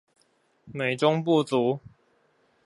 [0.65, 1.79] 美中不足